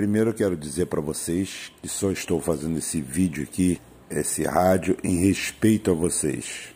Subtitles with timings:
[0.00, 4.96] primeiro eu quero dizer para vocês que só estou fazendo esse vídeo aqui, esse rádio,
[5.04, 6.74] em respeito a vocês.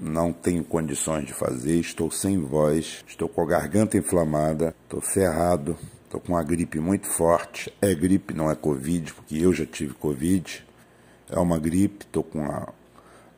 [0.00, 5.76] Não tenho condições de fazer, estou sem voz, estou com a garganta inflamada, estou ferrado,
[6.04, 7.70] estou com uma gripe muito forte.
[7.82, 10.64] É gripe, não é Covid, porque eu já tive Covid.
[11.28, 12.72] É uma gripe, estou com a,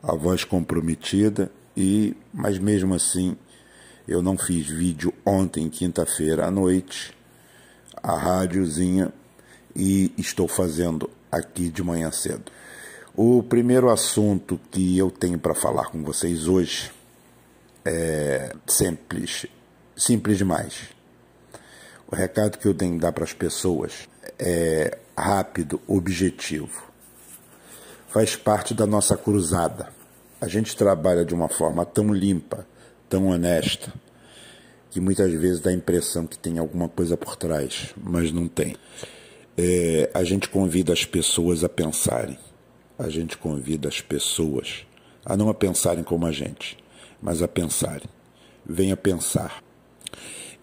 [0.03, 3.35] a voz comprometida, e mas mesmo assim
[4.07, 7.13] eu não fiz vídeo ontem, quinta-feira à noite,
[8.01, 9.11] a rádiozinha,
[9.77, 12.51] e estou fazendo aqui de manhã cedo.
[13.15, 16.91] O primeiro assunto que eu tenho para falar com vocês hoje
[17.85, 19.45] é simples,
[19.95, 20.89] simples demais.
[22.07, 24.09] O recado que eu tenho que dar para as pessoas
[24.39, 26.83] é rápido, objetivo.
[28.09, 29.89] Faz parte da nossa cruzada.
[30.41, 32.67] A gente trabalha de uma forma tão limpa,
[33.07, 33.93] tão honesta,
[34.89, 38.75] que muitas vezes dá a impressão que tem alguma coisa por trás, mas não tem.
[39.57, 42.37] É, a gente convida as pessoas a pensarem.
[42.97, 44.85] A gente convida as pessoas
[45.29, 46.77] a não a pensarem como a gente,
[47.21, 48.07] mas a pensarem.
[48.65, 49.61] Venha pensar.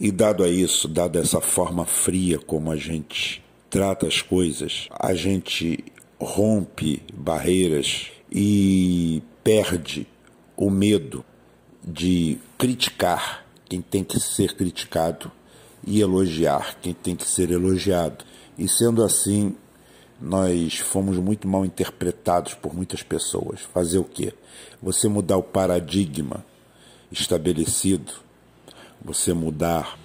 [0.00, 5.12] E dado a isso, dado essa forma fria como a gente trata as coisas, a
[5.12, 5.84] gente
[6.18, 10.06] rompe barreiras e perde
[10.56, 11.22] o medo
[11.82, 15.30] de criticar quem tem que ser criticado
[15.86, 18.24] e elogiar quem tem que ser elogiado.
[18.56, 19.56] E sendo assim,
[20.20, 23.60] nós fomos muito mal interpretados por muitas pessoas.
[23.60, 24.32] Fazer o quê?
[24.82, 26.44] Você mudar o paradigma
[27.10, 28.12] estabelecido,
[29.02, 29.98] você mudar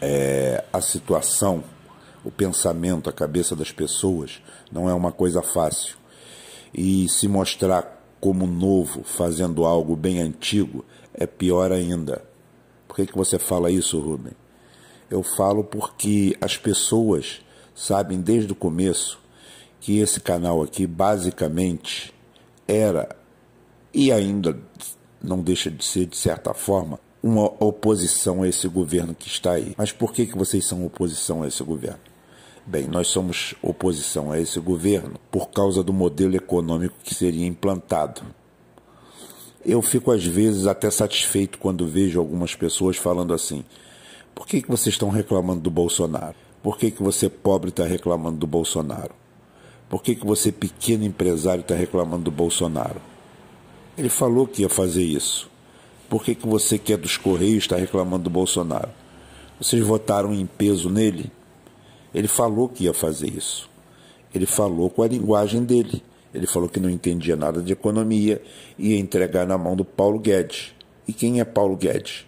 [0.00, 1.64] é, a situação,
[2.24, 5.96] o pensamento, a cabeça das pessoas, não é uma coisa fácil.
[6.72, 12.24] E se mostrar como novo, fazendo algo bem antigo, é pior ainda.
[12.88, 14.32] Por que, que você fala isso, Rubem?
[15.10, 17.42] Eu falo porque as pessoas
[17.74, 19.18] sabem desde o começo
[19.80, 22.14] que esse canal aqui basicamente
[22.66, 23.16] era
[23.92, 24.58] e ainda
[25.22, 29.74] não deixa de ser, de certa forma, uma oposição a esse governo que está aí.
[29.78, 32.00] Mas por que, que vocês são oposição a esse governo?
[32.66, 38.22] Bem, nós somos oposição a esse governo por causa do modelo econômico que seria implantado.
[39.64, 43.64] Eu fico às vezes até satisfeito quando vejo algumas pessoas falando assim:
[44.34, 46.36] por que, que vocês estão reclamando do Bolsonaro?
[46.64, 49.14] Por que, que você pobre está reclamando do Bolsonaro?
[49.86, 53.02] Por que, que você pequeno empresário está reclamando do Bolsonaro?
[53.98, 55.50] Ele falou que ia fazer isso.
[56.08, 58.88] Por que, que você que é dos Correios está reclamando do Bolsonaro?
[59.60, 61.30] Vocês votaram em peso nele?
[62.14, 63.68] Ele falou que ia fazer isso.
[64.34, 66.02] Ele falou com a linguagem dele.
[66.32, 68.40] Ele falou que não entendia nada de economia
[68.78, 70.72] e ia entregar na mão do Paulo Guedes.
[71.06, 72.24] E quem é Paulo Guedes?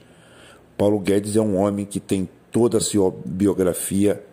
[0.76, 4.25] Paulo Guedes é um homem que tem toda a sua biografia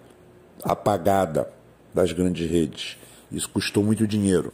[0.64, 1.50] apagada
[1.94, 2.98] das grandes redes.
[3.30, 4.54] Isso custou muito dinheiro.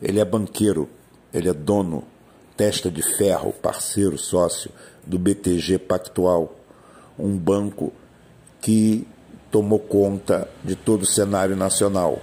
[0.00, 0.88] Ele é banqueiro,
[1.34, 2.02] ele é dono,
[2.56, 4.70] testa de ferro, parceiro, sócio
[5.06, 6.56] do BTG Pactual,
[7.18, 7.92] um banco
[8.62, 9.06] que
[9.50, 12.22] tomou conta de todo o cenário nacional,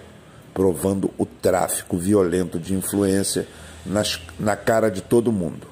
[0.52, 3.48] provando o tráfico violento de influência
[3.86, 5.68] nas, na cara de todo mundo.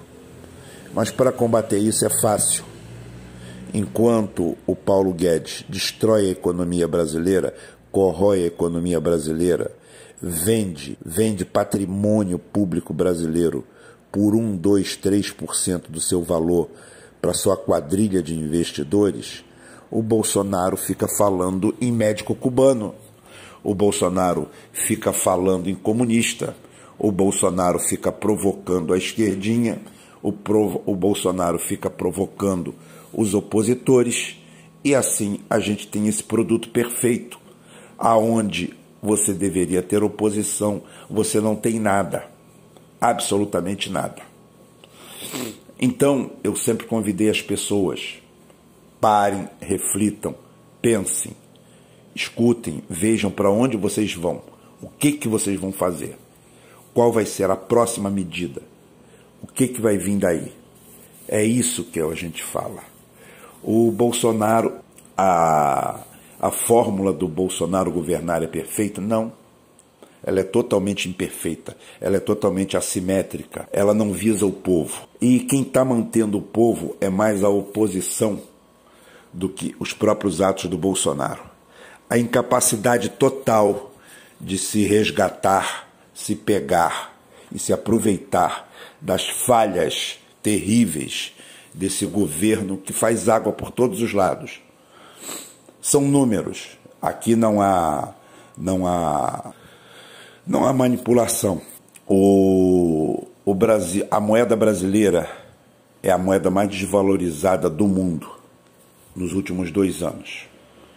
[0.93, 2.69] Mas para combater isso é fácil.
[3.73, 7.53] Enquanto o Paulo Guedes destrói a economia brasileira,
[7.89, 9.71] corrói a economia brasileira,
[10.21, 13.65] vende, vende patrimônio público brasileiro
[14.11, 16.69] por 1, 2, 3% do seu valor
[17.21, 19.45] para sua quadrilha de investidores,
[19.89, 22.93] o Bolsonaro fica falando em médico cubano,
[23.63, 26.55] o Bolsonaro fica falando em comunista,
[26.99, 29.81] o Bolsonaro fica provocando a esquerdinha,
[30.21, 32.75] o, provo, o Bolsonaro fica provocando
[33.13, 34.37] os opositores,
[34.83, 37.39] e assim a gente tem esse produto perfeito,
[37.97, 42.27] aonde você deveria ter oposição, você não tem nada,
[42.99, 44.21] absolutamente nada.
[45.79, 48.21] Então, eu sempre convidei as pessoas
[49.01, 50.35] Parem, reflitam,
[50.79, 51.35] pensem,
[52.13, 54.43] escutem, vejam para onde vocês vão,
[54.79, 56.15] o que, que vocês vão fazer,
[56.93, 58.61] qual vai ser a próxima medida,
[59.41, 60.53] o que, que vai vir daí.
[61.27, 62.83] É isso que a gente fala.
[63.63, 64.79] O Bolsonaro,
[65.15, 65.99] a,
[66.39, 68.99] a fórmula do Bolsonaro governar é perfeita?
[68.99, 69.31] Não.
[70.23, 75.07] Ela é totalmente imperfeita, ela é totalmente assimétrica, ela não visa o povo.
[75.19, 78.39] E quem está mantendo o povo é mais a oposição
[79.33, 81.41] do que os próprios atos do Bolsonaro.
[82.07, 83.93] A incapacidade total
[84.39, 87.15] de se resgatar, se pegar
[87.51, 88.69] e se aproveitar
[88.99, 91.33] das falhas terríveis
[91.73, 94.61] desse governo que faz água por todos os lados.
[95.81, 96.77] São números.
[97.01, 98.13] Aqui não há
[98.57, 99.53] não há
[100.45, 101.61] não há manipulação.
[102.07, 105.29] O, o Brasil, a moeda brasileira
[106.03, 108.29] é a moeda mais desvalorizada do mundo
[109.15, 110.47] nos últimos dois anos.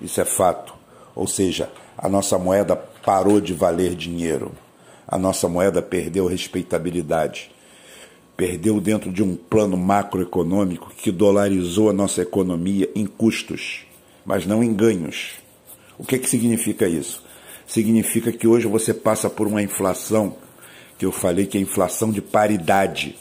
[0.01, 0.75] Isso é fato.
[1.15, 4.53] Ou seja, a nossa moeda parou de valer dinheiro.
[5.07, 7.54] A nossa moeda perdeu respeitabilidade.
[8.37, 13.87] Perdeu dentro de um plano macroeconômico que dolarizou a nossa economia em custos,
[14.27, 15.35] mas não em ganhos.
[15.97, 17.23] O que, que significa isso?
[17.67, 20.37] Significa que hoje você passa por uma inflação,
[20.99, 23.17] que eu falei que é inflação de paridade.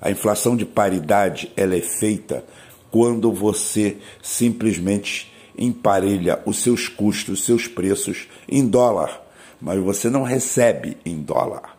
[0.00, 2.42] A inflação de paridade ela é feita
[2.90, 9.22] quando você simplesmente emparelha os seus custos, os seus preços em dólar,
[9.60, 11.75] mas você não recebe em dólar.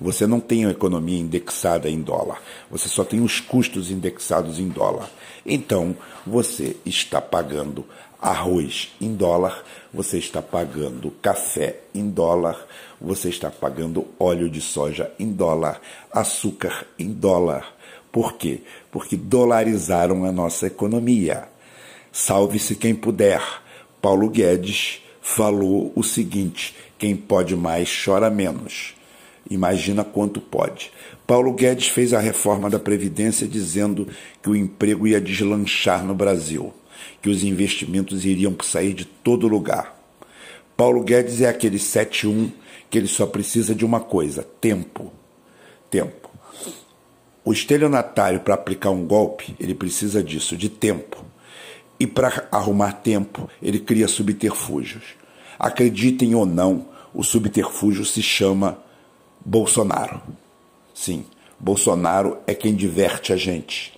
[0.00, 4.66] Você não tem a economia indexada em dólar, você só tem os custos indexados em
[4.66, 5.10] dólar.
[5.44, 5.94] Então,
[6.26, 7.84] você está pagando
[8.20, 9.62] arroz em dólar,
[9.92, 12.66] você está pagando café em dólar,
[12.98, 15.78] você está pagando óleo de soja em dólar,
[16.10, 17.66] açúcar em dólar.
[18.10, 18.62] Por quê?
[18.90, 21.46] Porque dolarizaram a nossa economia.
[22.10, 23.42] Salve-se quem puder.
[24.00, 28.94] Paulo Guedes falou o seguinte: quem pode mais chora menos.
[29.48, 30.92] Imagina quanto pode.
[31.26, 34.08] Paulo Guedes fez a reforma da Previdência dizendo
[34.42, 36.72] que o emprego ia deslanchar no Brasil,
[37.22, 39.96] que os investimentos iriam sair de todo lugar.
[40.76, 42.50] Paulo Guedes é aquele 71
[42.88, 45.12] que ele só precisa de uma coisa: tempo.
[45.90, 46.30] Tempo.
[47.44, 51.24] O estelionatário, para aplicar um golpe, ele precisa disso, de tempo.
[51.98, 55.04] E para arrumar tempo, ele cria subterfúgios.
[55.58, 58.78] Acreditem ou não, o subterfúgio se chama
[59.44, 60.20] Bolsonaro.
[60.94, 61.24] Sim,
[61.58, 63.92] Bolsonaro é quem diverte a gente,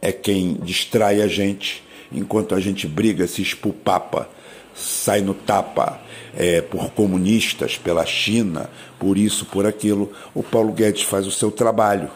[0.00, 1.82] é quem distrai a gente,
[2.12, 4.28] enquanto a gente briga, se espupapa,
[4.74, 6.00] sai no tapa
[6.36, 10.12] é, por comunistas, pela China, por isso, por aquilo.
[10.34, 12.10] O Paulo Guedes faz o seu trabalho.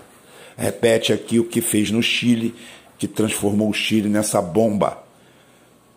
[0.56, 2.55] Repete aqui o que fez no Chile,
[2.99, 5.09] que transformou o Chile nessa bomba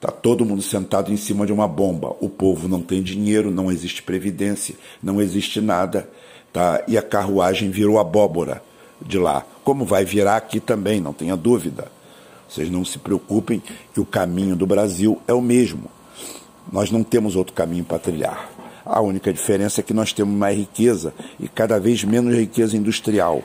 [0.02, 2.16] Está todo mundo sentado em cima de uma bomba.
[2.20, 6.10] O povo não tem dinheiro, não existe previdência, não existe nada.
[6.52, 6.84] Tá?
[6.88, 8.62] E a carruagem virou abóbora
[9.02, 9.46] de lá.
[9.64, 11.88] Como vai virar aqui também, não tenha dúvida.
[12.48, 13.64] Vocês não se preocupem
[13.94, 15.90] que o caminho do Brasil é o mesmo.
[16.72, 18.50] Nós não temos outro caminho para trilhar.
[18.86, 23.42] A única diferença é que nós temos mais riqueza e cada vez menos riqueza industrial.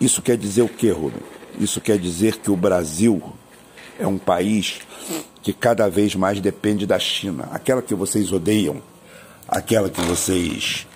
[0.00, 1.20] Isso quer dizer o quê, Rubem?
[1.60, 3.22] Isso quer dizer que o Brasil
[3.98, 4.80] é um país
[5.42, 7.48] que cada vez mais depende da China.
[7.52, 8.80] Aquela que vocês odeiam,
[9.46, 10.86] aquela que vocês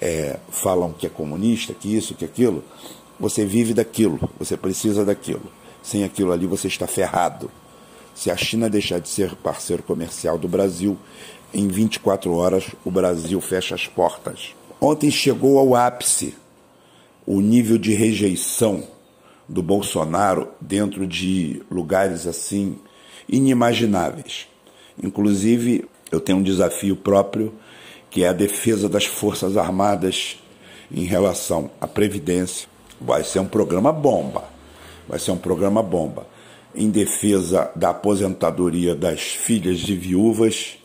[0.00, 2.62] é, falam que é comunista, que isso, que aquilo,
[3.18, 5.50] você vive daquilo, você precisa daquilo.
[5.82, 7.50] Sem aquilo ali você está ferrado.
[8.14, 10.96] Se a China deixar de ser parceiro comercial do Brasil,
[11.52, 14.54] em 24 horas o Brasil fecha as portas.
[14.80, 16.34] Ontem chegou ao ápice
[17.26, 18.84] o nível de rejeição
[19.48, 22.78] do Bolsonaro dentro de lugares assim
[23.28, 24.46] inimagináveis.
[25.02, 27.54] Inclusive, eu tenho um desafio próprio,
[28.10, 30.38] que é a defesa das Forças Armadas
[30.90, 32.68] em relação à Previdência.
[33.00, 34.44] Vai ser um programa bomba.
[35.08, 36.26] Vai ser um programa bomba.
[36.74, 40.78] Em defesa da aposentadoria das filhas de viúvas.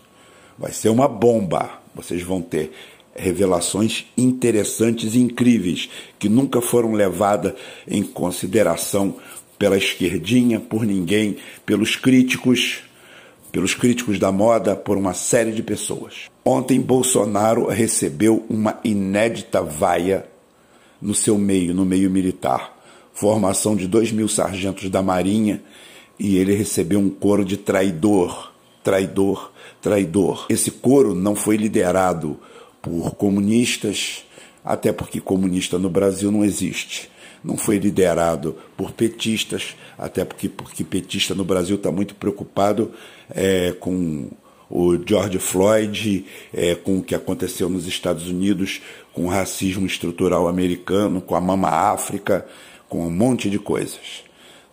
[0.58, 1.82] Vai ser uma bomba.
[1.96, 2.72] Vocês vão ter
[3.16, 7.54] revelações interessantes e incríveis que nunca foram levadas
[7.88, 9.16] em consideração
[9.58, 12.80] pela esquerdinha, por ninguém, pelos críticos,
[13.54, 16.28] pelos críticos da moda, por uma série de pessoas.
[16.44, 20.26] Ontem Bolsonaro recebeu uma inédita vaia
[21.00, 22.76] no seu meio, no meio militar.
[23.14, 25.62] Formação de dois mil sargentos da Marinha
[26.18, 28.52] e ele recebeu um coro de traidor,
[28.84, 30.48] traidor, traidor.
[30.50, 32.40] Esse coro não foi liderado
[32.82, 34.26] por comunistas,
[34.66, 37.13] até porque comunista no Brasil não existe
[37.44, 42.92] não foi liderado por petistas, até porque, porque petista no Brasil está muito preocupado
[43.30, 44.30] é, com
[44.70, 48.82] o George Floyd, é, com o que aconteceu nos Estados Unidos,
[49.12, 52.46] com o racismo estrutural americano, com a Mama África,
[52.90, 54.24] com um monte de coisas.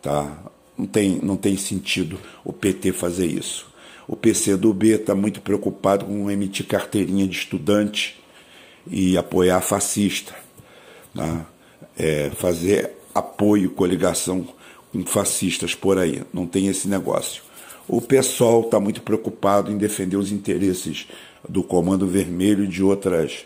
[0.00, 0.42] Tá?
[0.78, 3.68] Não, tem, não tem sentido o PT fazer isso.
[4.08, 8.18] O PCdoB está muito preocupado com emitir carteirinha de estudante
[8.90, 10.34] e apoiar fascista.
[11.14, 11.46] Tá?
[12.00, 14.48] É, fazer apoio, coligação
[14.90, 16.22] com fascistas por aí.
[16.32, 17.42] Não tem esse negócio.
[17.86, 21.06] O PSOL está muito preocupado em defender os interesses
[21.46, 23.44] do Comando Vermelho e de outras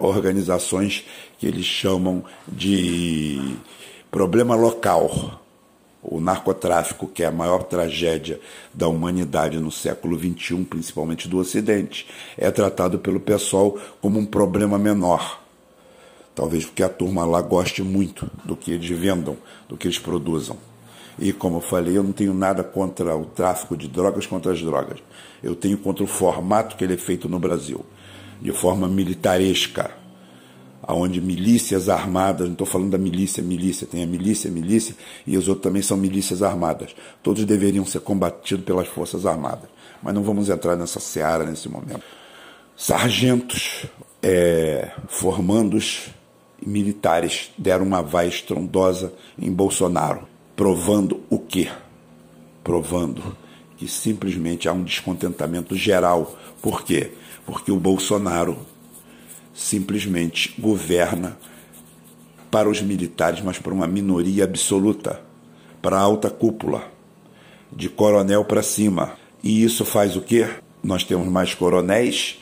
[0.00, 1.04] organizações
[1.38, 3.56] que eles chamam de
[4.10, 5.40] problema local.
[6.02, 8.40] O narcotráfico, que é a maior tragédia
[8.72, 12.06] da humanidade no século XXI, principalmente do Ocidente,
[12.38, 15.39] é tratado pelo pessoal como um problema menor.
[16.34, 19.36] Talvez porque a turma lá goste muito do que eles vendam,
[19.68, 20.56] do que eles produzam.
[21.18, 24.62] E como eu falei, eu não tenho nada contra o tráfico de drogas, contra as
[24.62, 25.00] drogas.
[25.42, 27.84] Eu tenho contra o formato que ele é feito no Brasil,
[28.40, 30.00] de forma militaresca
[30.88, 34.94] onde milícias armadas, não estou falando da milícia, milícia, tem a milícia, milícia,
[35.26, 36.94] e os outros também são milícias armadas.
[37.22, 39.68] Todos deveriam ser combatidos pelas Forças Armadas.
[40.02, 42.02] Mas não vamos entrar nessa seara nesse momento.
[42.76, 43.86] Sargentos,
[44.22, 46.08] é, formandos
[46.64, 50.22] militares deram uma vai estrondosa em Bolsonaro,
[50.54, 51.68] provando o quê?
[52.62, 53.36] Provando
[53.76, 56.36] que simplesmente há um descontentamento geral.
[56.60, 57.12] Por quê?
[57.46, 58.58] Porque o Bolsonaro
[59.54, 61.38] simplesmente governa
[62.50, 65.22] para os militares, mas para uma minoria absoluta,
[65.80, 66.84] para a alta cúpula,
[67.72, 69.14] de coronel para cima.
[69.42, 70.48] E isso faz o quê?
[70.82, 72.38] Nós temos mais coronéis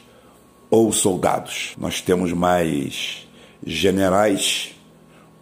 [0.71, 1.75] ou soldados.
[1.79, 3.28] Nós temos mais
[3.69, 4.75] generais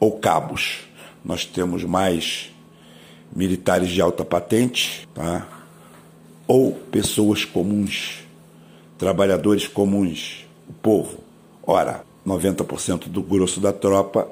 [0.01, 0.81] ou cabos.
[1.25, 2.51] Nós temos mais
[3.35, 5.47] militares de alta patente, tá?
[6.47, 8.25] ou pessoas comuns,
[8.99, 11.19] trabalhadores comuns, o povo.
[11.63, 14.29] Ora, 90% do grosso da tropa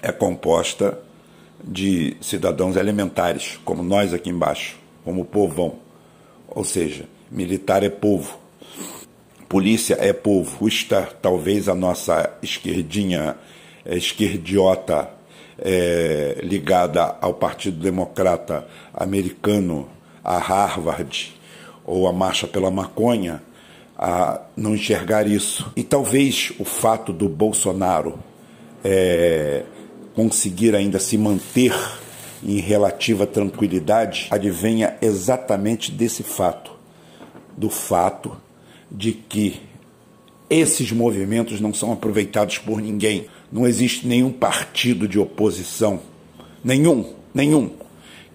[0.00, 0.98] é composta
[1.62, 5.76] de cidadãos elementares, como nós aqui embaixo, como o povão.
[6.48, 8.38] Ou seja, militar é povo,
[9.48, 10.58] polícia é povo.
[10.58, 13.36] Custa talvez a nossa esquerdinha,
[13.84, 15.10] é, esquerdiota,
[15.58, 19.88] é, ligada ao Partido Democrata Americano,
[20.22, 21.34] a Harvard,
[21.84, 23.42] ou a Marcha pela Maconha,
[23.96, 25.72] a não enxergar isso.
[25.74, 28.18] E talvez o fato do Bolsonaro
[28.84, 29.64] é,
[30.14, 31.74] conseguir ainda se manter
[32.44, 36.70] em relativa tranquilidade advenha exatamente desse fato,
[37.56, 38.36] do fato
[38.90, 39.60] de que
[40.48, 43.26] esses movimentos não são aproveitados por ninguém.
[43.52, 46.00] Não existe nenhum partido de oposição,
[46.64, 47.70] nenhum, nenhum,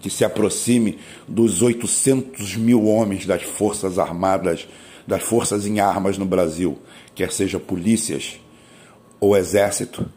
[0.00, 4.66] que se aproxime dos 800 mil homens das Forças Armadas
[5.06, 6.78] das forças em armas no Brasil,
[7.14, 8.40] quer seja polícias
[9.20, 10.08] ou exército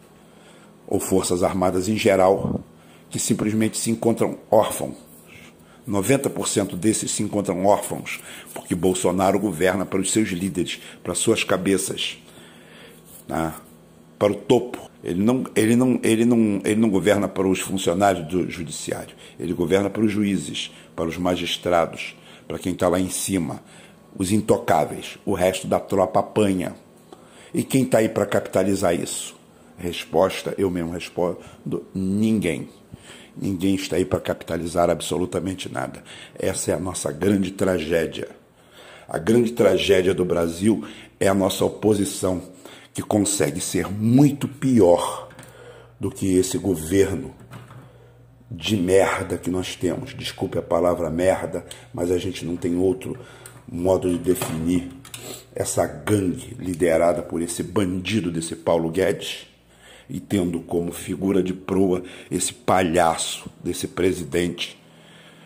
[0.88, 2.62] ou forças armadas em geral,
[3.10, 5.07] que simplesmente se encontram órfãos.
[5.88, 8.20] 90% desses se encontram órfãos,
[8.53, 12.17] porque Bolsonaro governa para os seus líderes, para suas cabeças,
[13.27, 13.53] né?
[14.20, 14.89] para o topo.
[15.03, 19.53] Ele não, ele, não, ele, não, ele não governa para os funcionários do judiciário, ele
[19.53, 22.15] governa para os juízes, para os magistrados,
[22.48, 23.62] para quem está lá em cima
[24.17, 26.75] os intocáveis, o resto da tropa apanha.
[27.53, 29.37] E quem está aí para capitalizar isso?
[29.77, 31.38] Resposta, eu mesmo respondo:
[31.93, 32.69] ninguém.
[33.39, 36.03] Ninguém está aí para capitalizar absolutamente nada.
[36.38, 38.29] Essa é a nossa grande tragédia.
[39.07, 40.84] A grande tragédia do Brasil
[41.19, 42.41] é a nossa oposição,
[42.93, 45.29] que consegue ser muito pior
[46.00, 47.34] do que esse governo
[48.50, 50.15] de merda que nós temos.
[50.15, 53.17] Desculpe a palavra merda, mas a gente não tem outro
[53.72, 54.89] modo de definir
[55.53, 59.48] essa gangue liderada por esse bandido desse Paulo Guedes
[60.10, 64.78] e tendo como figura de proa esse palhaço desse presidente.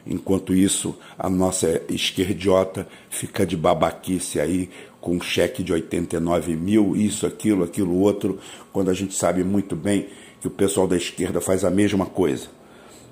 [0.05, 6.95] Enquanto isso, a nossa esquerdiota fica de babaquice aí com um cheque de 89 mil,
[6.95, 8.39] isso, aquilo, aquilo, outro,
[8.71, 10.07] quando a gente sabe muito bem
[10.39, 12.47] que o pessoal da esquerda faz a mesma coisa.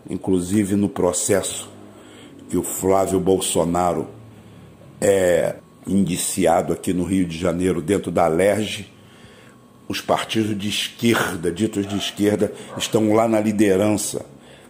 [0.10, 1.70] Inclusive no processo
[2.50, 4.08] que o Flávio Bolsonaro
[5.00, 8.92] é indiciado aqui no Rio de Janeiro, dentro da Alerj,
[9.90, 14.24] os partidos de esquerda, ditos de esquerda, estão lá na liderança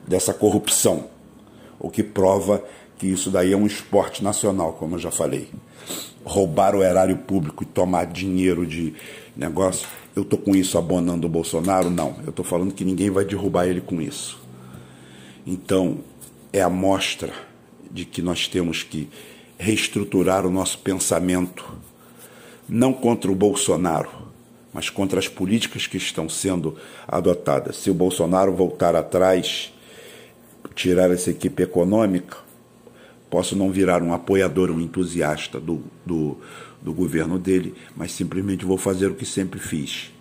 [0.07, 1.09] dessa corrupção,
[1.77, 2.63] o que prova
[2.97, 5.49] que isso daí é um esporte nacional, como eu já falei.
[6.23, 8.93] Roubar o erário público e tomar dinheiro de
[9.35, 11.89] negócio, eu estou com isso abonando o Bolsonaro?
[11.89, 14.41] Não, eu estou falando que ninguém vai derrubar ele com isso.
[15.45, 15.99] Então,
[16.51, 17.33] é a mostra
[17.91, 19.09] de que nós temos que
[19.57, 21.65] reestruturar o nosso pensamento,
[22.67, 24.28] não contra o Bolsonaro,
[24.73, 27.77] mas contra as políticas que estão sendo adotadas.
[27.77, 29.73] Se o Bolsonaro voltar atrás,
[30.75, 32.37] tirar essa equipe econômica,
[33.29, 36.37] posso não virar um apoiador, um entusiasta do, do,
[36.81, 40.11] do governo dele, mas simplesmente vou fazer o que sempre fiz.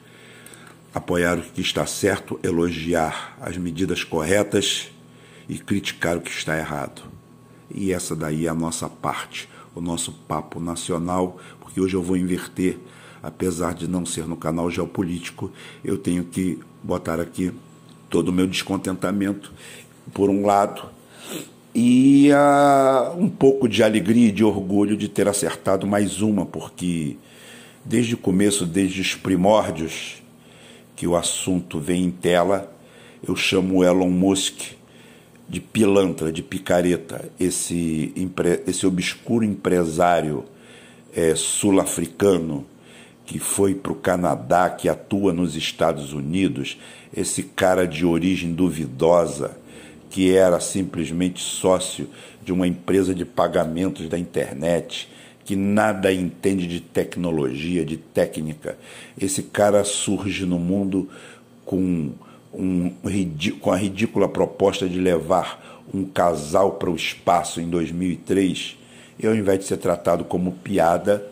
[0.95, 4.91] Apoiar o que está certo, elogiar as medidas corretas
[5.49, 7.03] e criticar o que está errado.
[7.71, 12.17] E essa daí é a nossa parte, o nosso papo nacional, porque hoje eu vou
[12.17, 12.79] inverter,
[13.23, 15.51] apesar de não ser no canal geopolítico,
[15.85, 17.53] eu tenho que botar aqui
[18.09, 19.53] todo o meu descontentamento
[20.13, 20.89] por um lado,
[21.75, 27.17] e uh, um pouco de alegria e de orgulho de ter acertado mais uma, porque
[27.85, 30.23] desde o começo, desde os primórdios
[30.97, 32.73] que o assunto vem em tela,
[33.27, 34.73] eu chamo Elon Musk
[35.49, 38.13] de pilantra, de picareta, esse,
[38.67, 40.45] esse obscuro empresário
[41.15, 42.67] é, sul-africano
[43.29, 46.79] que foi para o Canadá, que atua nos Estados Unidos,
[47.15, 49.55] esse cara de origem duvidosa,
[50.09, 52.09] que era simplesmente sócio
[52.43, 55.11] de uma empresa de pagamentos da internet,
[55.45, 58.79] que nada entende de tecnologia, de técnica.
[59.21, 61.07] Esse cara surge no mundo
[61.67, 62.13] com,
[62.55, 62.91] um,
[63.61, 68.79] com a ridícula proposta de levar um casal para o espaço em 2003,
[69.19, 71.23] e ao invés de ser tratado como piada,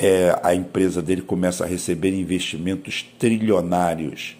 [0.00, 4.34] é, a empresa dele começa a receber investimentos trilionários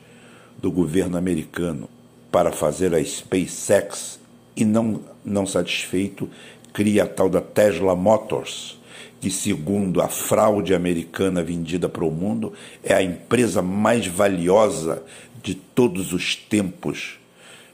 [0.56, 1.86] do governo americano
[2.32, 4.18] para fazer a SpaceX
[4.56, 6.30] e não, não satisfeito,
[6.72, 8.80] cria a tal da Tesla Motors,
[9.20, 15.02] que, segundo a fraude americana vendida para o mundo, é a empresa mais valiosa
[15.42, 17.18] de todos os tempos.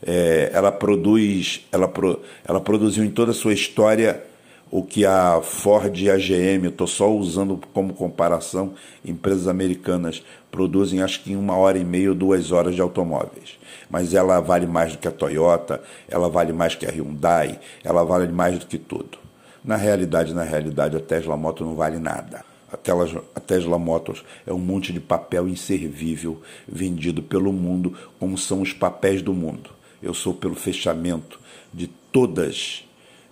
[0.04, 4.24] É, ela produz, ela, pro, ela produziu em toda a sua história
[4.70, 11.02] o que a Ford e a GM, estou só usando como comparação, empresas americanas produzem
[11.02, 13.58] acho que em uma hora e meia duas horas de automóveis.
[13.88, 18.04] Mas ela vale mais do que a Toyota, ela vale mais que a Hyundai, ela
[18.04, 19.18] vale mais do que tudo.
[19.64, 22.44] Na realidade, na realidade, a Tesla Motors não vale nada.
[22.72, 28.36] A Tesla, a Tesla Motors é um monte de papel inservível vendido pelo mundo, como
[28.36, 29.70] são os papéis do mundo.
[30.02, 31.38] Eu sou pelo fechamento
[31.72, 32.85] de todas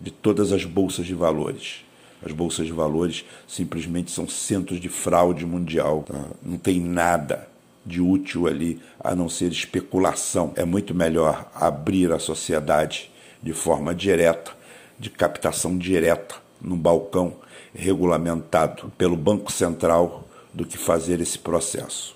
[0.04, 1.82] de todas as bolsas de valores.
[2.22, 6.04] As bolsas de valores simplesmente são centros de fraude mundial.
[6.06, 6.26] Tá?
[6.42, 7.48] Não tem nada
[7.86, 10.52] de útil ali a não ser especulação.
[10.56, 13.10] É muito melhor abrir a sociedade
[13.42, 14.52] de forma direta,
[14.98, 17.36] de captação direta, num balcão
[17.74, 22.14] regulamentado pelo Banco Central, do que fazer esse processo.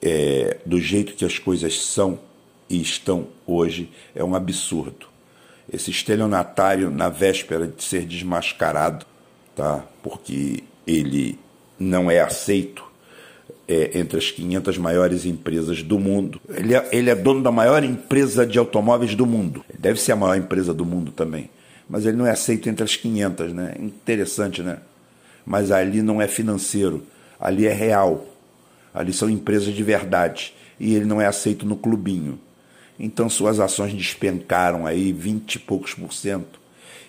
[0.00, 2.18] É, do jeito que as coisas são
[2.68, 5.13] e estão hoje, é um absurdo
[5.72, 9.06] esse estelionatário na véspera de ser desmascarado,
[9.56, 9.84] tá?
[10.02, 11.38] porque ele
[11.78, 12.84] não é aceito
[13.66, 16.40] é, entre as 500 maiores empresas do mundo.
[16.48, 19.64] Ele é, ele é dono da maior empresa de automóveis do mundo.
[19.78, 21.50] Deve ser a maior empresa do mundo também.
[21.88, 23.74] Mas ele não é aceito entre as 500, né?
[23.78, 24.78] Interessante, né?
[25.44, 27.02] Mas ali não é financeiro,
[27.38, 28.26] ali é real.
[28.92, 30.54] Ali são empresas de verdade.
[30.78, 32.38] E ele não é aceito no clubinho.
[32.98, 36.60] Então suas ações despencaram aí 20 e poucos por cento.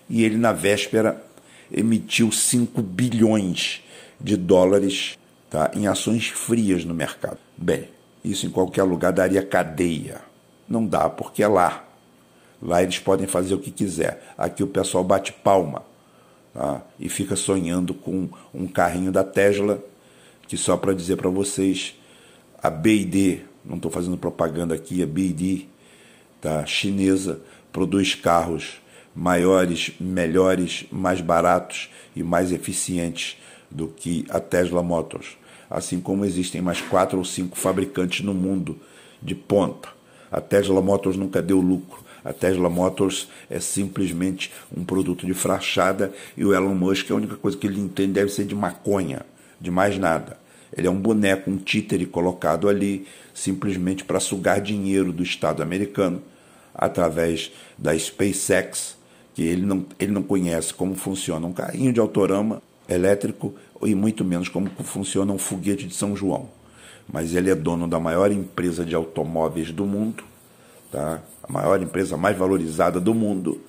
[0.08, 1.22] E ele, na véspera,
[1.70, 3.82] emitiu 5 bilhões
[4.20, 5.18] de dólares
[5.50, 7.38] tá, em ações frias no mercado.
[7.56, 7.88] Bem,
[8.24, 10.20] isso em qualquer lugar daria cadeia.
[10.68, 11.84] Não dá, porque é lá.
[12.60, 14.34] Lá eles podem fazer o que quiser.
[14.36, 15.84] Aqui o pessoal bate palma
[16.52, 19.82] tá, e fica sonhando com um carrinho da Tesla,
[20.48, 21.94] que só para dizer para vocês,
[22.62, 25.66] a BD, não estou fazendo propaganda aqui, a BD
[26.46, 26.64] tá?
[26.64, 27.40] chinesa
[27.72, 28.80] produz carros
[29.16, 33.38] maiores, melhores, mais baratos e mais eficientes
[33.70, 35.38] do que a Tesla Motors.
[35.70, 38.78] Assim como existem mais quatro ou cinco fabricantes no mundo
[39.22, 39.88] de ponta.
[40.30, 42.04] A Tesla Motors nunca deu lucro.
[42.22, 47.36] A Tesla Motors é simplesmente um produto de frachada e o Elon Musk, a única
[47.36, 49.22] coisa que ele entende deve ser de maconha,
[49.60, 50.38] de mais nada.
[50.76, 56.22] Ele é um boneco, um títere colocado ali simplesmente para sugar dinheiro do Estado americano
[56.76, 58.96] através da SpaceX,
[59.34, 64.24] que ele não, ele não conhece como funciona um carrinho de autorama elétrico e muito
[64.24, 66.48] menos como funciona um foguete de São João.
[67.10, 70.24] Mas ele é dono da maior empresa de automóveis do mundo,
[70.90, 71.22] tá?
[71.42, 73.60] a maior empresa mais valorizada do mundo,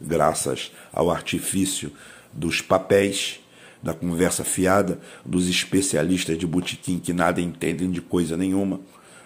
[0.00, 1.90] graças ao artifício
[2.32, 3.40] dos papéis,
[3.82, 8.80] da conversa fiada, dos especialistas de botequim que nada entendem de coisa nenhuma,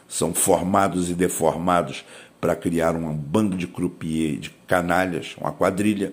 [0.09, 2.05] são formados e deformados
[2.41, 6.13] para criar um bando de croupier, de canalhas, uma quadrilha.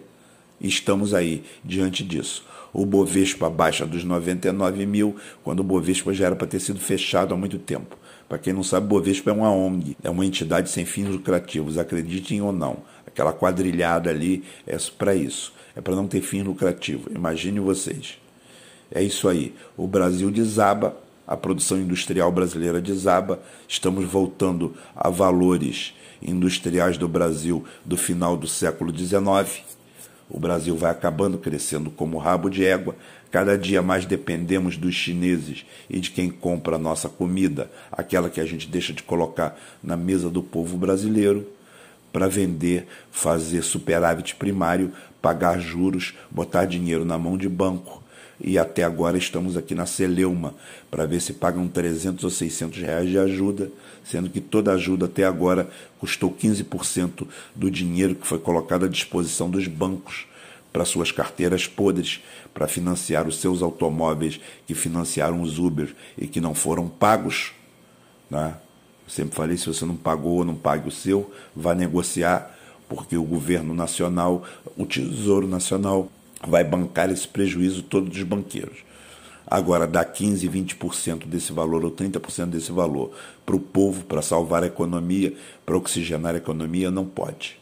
[0.60, 2.46] Estamos aí diante disso.
[2.74, 7.34] O Bovespa baixa dos 99 mil, quando o Bovespa já era para ter sido fechado
[7.34, 7.98] há muito tempo.
[8.28, 11.78] Para quem não sabe, o Bovespa é uma ONG, é uma entidade sem fins lucrativos,
[11.78, 12.78] acreditem ou não.
[13.06, 17.10] Aquela quadrilhada ali é para isso, é para não ter fim lucrativo.
[17.16, 18.18] Imagine vocês.
[18.92, 19.54] É isso aí.
[19.78, 27.66] O Brasil desaba, a produção industrial brasileira desaba, estamos voltando a valores industriais do Brasil
[27.86, 29.64] do final do século XIX.
[30.30, 32.96] O Brasil vai acabando crescendo como rabo de égua.
[33.32, 38.42] Cada dia mais dependemos dos chineses e de quem compra a nossa comida, aquela que
[38.42, 41.48] a gente deixa de colocar na mesa do povo brasileiro,
[42.12, 48.02] para vender, fazer superávit primário, pagar juros, botar dinheiro na mão de banco.
[48.40, 50.54] E até agora estamos aqui na Celeuma
[50.92, 53.72] para ver se pagam 300 ou 600 reais de ajuda,
[54.04, 55.70] sendo que toda ajuda até agora
[56.00, 60.28] custou 15% do dinheiro que foi colocado à disposição dos bancos
[60.72, 62.22] para suas carteiras podres,
[62.54, 67.54] para financiar os seus automóveis que financiaram os Uber e que não foram pagos.
[68.30, 68.54] Né?
[69.06, 72.56] Eu sempre falei: se você não pagou ou não pague o seu, vá negociar,
[72.88, 74.44] porque o governo nacional,
[74.76, 76.12] o Tesouro Nacional,
[76.46, 78.86] vai bancar esse prejuízo todo dos banqueiros.
[79.50, 83.12] Agora, dar 15%, 20% desse valor ou 30% desse valor
[83.46, 85.34] para o povo, para salvar a economia,
[85.66, 87.58] para oxigenar a economia, não pode.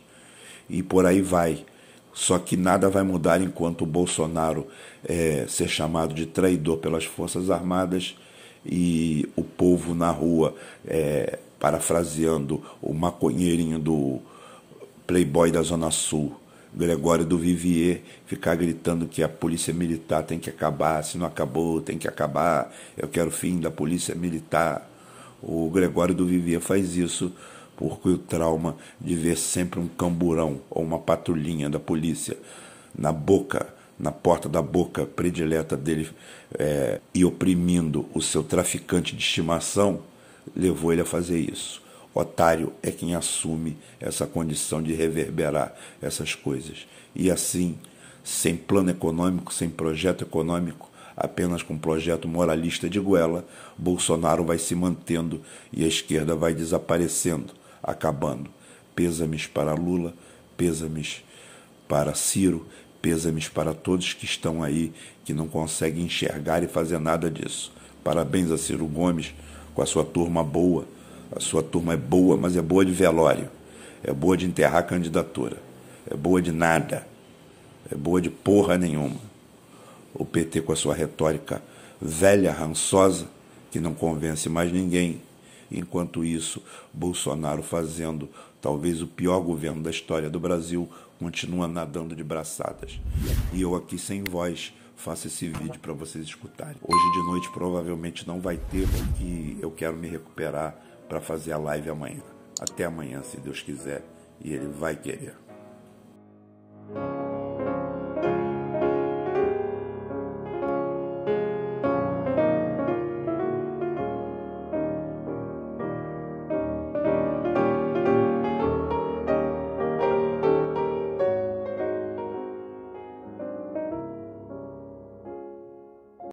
[0.67, 1.63] E por aí vai.
[2.11, 4.65] Só que nada vai mudar enquanto o Bolsonaro
[5.07, 8.15] é, ser chamado de traidor pelas Forças Armadas
[8.65, 10.55] e o povo na rua,
[10.88, 14.19] é, parafraseando o maconheirinho do
[15.05, 16.35] Playboy da Zona Sul,
[16.75, 21.79] Gregório do Vivier, ficar gritando que a polícia militar tem que acabar, se não acabou,
[21.79, 24.89] tem que acabar, eu quero fim da polícia militar.
[25.41, 27.31] O Gregório do Vivier faz isso
[27.77, 32.38] porque o trauma de ver sempre um camburão ou uma patrulhinha da polícia
[32.97, 36.09] na boca, na porta da boca predileta dele
[36.57, 40.01] é, e oprimindo o seu traficante de estimação,
[40.55, 41.81] levou ele a fazer isso.
[42.15, 46.88] Otário é quem assume essa condição de reverberar essas coisas.
[47.13, 47.78] E assim,
[48.23, 53.45] sem plano econômico, sem projeto econômico, apenas com projeto moralista de goela,
[53.78, 55.41] Bolsonaro vai se mantendo
[55.73, 58.49] e a esquerda vai desaparecendo acabando.
[58.95, 60.13] Pêsames para Lula,
[60.56, 61.21] pêsames
[61.86, 62.65] para Ciro,
[63.01, 64.93] pêsames para todos que estão aí,
[65.25, 67.73] que não conseguem enxergar e fazer nada disso.
[68.04, 69.34] Parabéns a Ciro Gomes
[69.73, 70.94] com a sua turma boa.
[71.31, 73.49] A sua turma é boa, mas é boa de velório.
[74.03, 75.57] É boa de enterrar candidatura.
[76.09, 77.07] É boa de nada.
[77.91, 79.19] É boa de porra nenhuma.
[80.13, 81.61] O PT com a sua retórica
[82.01, 83.27] velha, rançosa,
[83.71, 85.21] que não convence mais ninguém,
[85.71, 86.61] Enquanto isso,
[86.93, 88.29] Bolsonaro fazendo
[88.61, 92.99] talvez o pior governo da história do Brasil, continua nadando de braçadas.
[93.53, 96.77] E eu aqui sem voz faço esse vídeo para vocês escutarem.
[96.81, 100.75] Hoje de noite provavelmente não vai ter, porque eu quero me recuperar
[101.07, 102.23] para fazer a live amanhã.
[102.59, 104.03] Até amanhã, se Deus quiser,
[104.39, 105.35] e Ele vai querer.